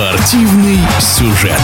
Спортивный 0.00 0.78
сюжет. 0.98 1.60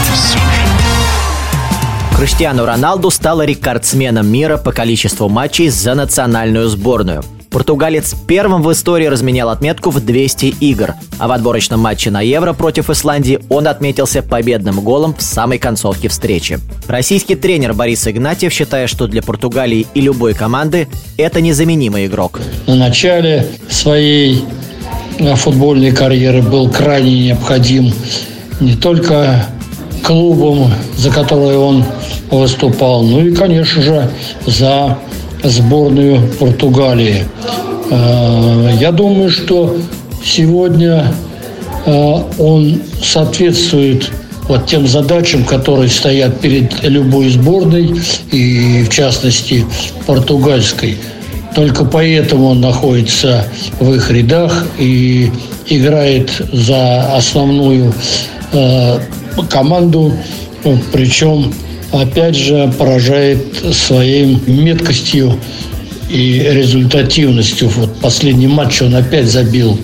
Криштиану 2.15 2.65
Роналду 2.65 3.09
стал 3.09 3.41
рекордсменом 3.41 4.27
мира 4.27 4.57
по 4.57 4.71
количеству 4.71 5.27
матчей 5.27 5.69
за 5.69 5.95
национальную 5.95 6.69
сборную. 6.69 7.23
Португалец 7.49 8.13
первым 8.27 8.61
в 8.61 8.71
истории 8.71 9.07
разменял 9.07 9.49
отметку 9.49 9.89
в 9.89 10.05
200 10.05 10.45
игр, 10.59 10.93
а 11.17 11.27
в 11.27 11.31
отборочном 11.31 11.79
матче 11.79 12.11
на 12.11 12.21
Евро 12.21 12.53
против 12.53 12.91
Исландии 12.91 13.39
он 13.49 13.67
отметился 13.67 14.21
победным 14.21 14.81
голом 14.81 15.15
в 15.15 15.21
самой 15.23 15.57
концовке 15.57 16.07
встречи. 16.07 16.59
Российский 16.87 17.33
тренер 17.33 17.73
Борис 17.73 18.07
Игнатьев 18.07 18.53
считает, 18.53 18.91
что 18.91 19.07
для 19.07 19.23
Португалии 19.23 19.87
и 19.95 20.01
любой 20.01 20.35
команды 20.35 20.87
это 21.17 21.41
незаменимый 21.41 22.05
игрок. 22.05 22.39
На 22.67 22.75
начале 22.75 23.47
своей 23.67 24.45
футбольной 25.35 25.91
карьеры 25.91 26.41
был 26.41 26.69
крайне 26.69 27.19
необходим 27.25 27.91
не 28.59 28.75
только 28.75 29.45
клубом, 30.03 30.71
за 30.97 31.11
который 31.11 31.57
он 31.57 31.83
выступал, 32.31 33.03
ну 33.03 33.25
и, 33.25 33.33
конечно 33.33 33.81
же, 33.81 34.09
за 34.45 34.97
сборную 35.43 36.21
Португалии. 36.39 37.25
Э, 37.89 38.71
я 38.79 38.91
думаю, 38.91 39.29
что 39.29 39.77
сегодня 40.23 41.13
э, 41.85 41.91
он 42.37 42.81
соответствует 43.01 44.09
вот 44.47 44.65
тем 44.65 44.87
задачам, 44.87 45.43
которые 45.43 45.89
стоят 45.89 46.39
перед 46.39 46.83
любой 46.83 47.29
сборной, 47.29 47.93
и 48.31 48.83
в 48.83 48.89
частности 48.89 49.65
португальской. 50.05 50.97
Только 51.55 51.85
поэтому 51.85 52.47
он 52.47 52.61
находится 52.61 53.45
в 53.79 53.93
их 53.93 54.11
рядах 54.11 54.67
и 54.77 55.31
играет 55.67 56.29
за 56.51 57.15
основную 57.15 57.93
э, 58.51 58.99
команду, 59.49 60.13
причем 60.91 61.53
опять 61.91 62.35
же 62.35 62.71
поражает 62.77 63.43
своей 63.71 64.39
меткостью 64.45 65.37
и 66.09 66.45
результативностью. 66.51 67.69
Вот 67.69 67.95
последний 67.99 68.47
матч 68.47 68.81
он 68.81 68.95
опять 68.95 69.25
забил 69.25 69.77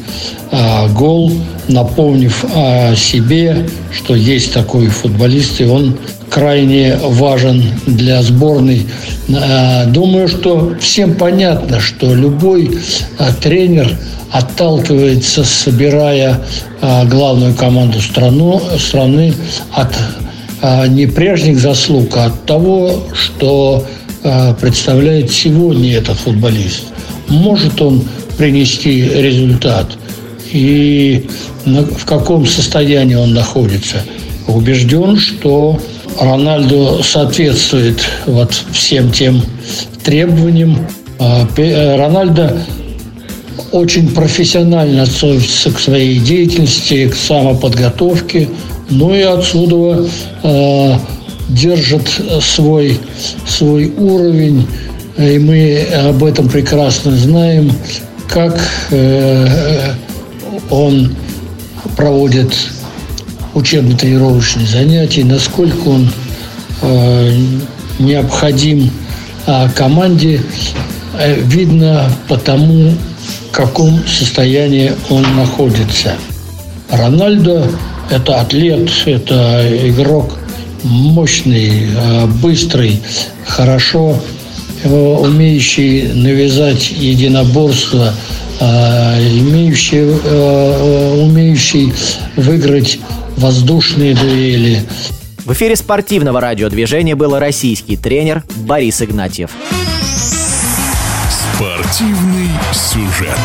а, 0.51 0.87
гол, 0.89 1.31
напомнив 1.67 2.45
о 2.53 2.95
себе, 2.95 3.65
что 3.91 4.15
есть 4.15 4.53
такой 4.53 4.87
футболист, 4.87 5.61
и 5.61 5.65
он 5.65 5.97
крайне 6.33 6.95
важен 6.95 7.63
для 7.85 8.23
сборной. 8.23 8.87
А, 9.29 9.85
думаю, 9.85 10.27
что 10.27 10.75
всем 10.79 11.13
понятно, 11.13 11.79
что 11.79 12.13
любой 12.15 12.79
а, 13.19 13.31
тренер 13.33 13.95
отталкивается, 14.31 15.43
собирая 15.43 16.41
а, 16.81 17.05
главную 17.05 17.53
команду 17.53 18.01
страну, 18.01 18.61
страны 18.79 19.33
от 19.71 19.93
не 20.87 21.07
прежних 21.07 21.59
заслуг, 21.59 22.15
а 22.15 22.27
от 22.27 22.45
того, 22.45 23.03
что 23.13 23.85
представляет 24.61 25.29
сегодня 25.29 25.97
этот 25.97 26.17
футболист. 26.17 26.85
Может 27.27 27.81
он 27.81 28.01
принести 28.37 29.01
результат 29.01 29.97
и 30.53 31.27
в 31.65 32.05
каком 32.05 32.45
состоянии 32.47 33.15
он 33.15 33.33
находится. 33.33 33.97
Убежден, 34.47 35.17
что 35.17 35.81
Рональдо 36.19 37.01
соответствует 37.03 38.01
вот 38.25 38.53
всем 38.71 39.11
тем 39.11 39.41
требованиям. 40.03 40.87
А, 41.19 41.47
Рональдо 41.97 42.57
очень 43.71 44.09
профессионально 44.09 45.03
относится 45.03 45.71
к 45.71 45.79
своей 45.79 46.19
деятельности, 46.19 47.09
к 47.09 47.15
самоподготовке– 47.15 48.49
ну 48.89 49.13
и 49.15 49.21
отсюда 49.21 50.07
э, 50.43 50.95
держит 51.49 52.07
свой, 52.41 52.99
свой 53.47 53.91
уровень, 53.97 54.67
и 55.17 55.39
мы 55.39 55.81
об 56.09 56.23
этом 56.23 56.49
прекрасно 56.49 57.15
знаем, 57.15 57.71
как 58.27 58.59
э, 58.91 59.93
он 60.69 61.15
проводит 61.95 62.53
учебно-тренировочные 63.53 64.67
занятия, 64.67 65.23
насколько 65.23 65.87
он 65.87 66.09
э, 66.81 67.37
необходим 67.99 68.89
э, 69.45 69.69
команде, 69.75 70.41
э, 71.17 71.41
видно 71.41 72.09
по 72.27 72.37
тому, 72.37 72.93
в 73.49 73.51
каком 73.51 74.05
состоянии 74.07 74.93
он 75.09 75.23
находится. 75.35 76.13
Рональдо 76.89 77.67
это 78.09 78.41
атлет, 78.41 78.89
это 79.05 79.67
игрок 79.89 80.37
мощный, 80.83 81.87
э, 81.95 82.25
быстрый, 82.25 83.01
хорошо 83.45 84.17
умеющий 84.85 86.11
навязать 86.13 86.91
единоборство, 86.91 88.13
э, 88.59 89.27
имеющий, 89.39 90.19
э, 90.23 91.23
умеющий 91.23 91.93
выиграть 92.35 92.99
воздушные 93.37 94.15
дуэли. 94.15 94.83
В 95.45 95.53
эфире 95.53 95.75
спортивного 95.75 96.39
радиодвижения 96.39 97.15
был 97.15 97.37
российский 97.37 97.97
тренер 97.97 98.43
Борис 98.55 99.01
Игнатьев. 99.01 99.51
Спортивный 101.29 102.49
сюжет. 102.71 103.37